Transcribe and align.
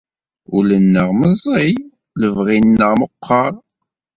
Ul-nneɣ 0.55 1.09
meẓẓi, 1.19 1.71
lebɣi-nneɣ 2.21 2.91
meqqer. 3.01 3.53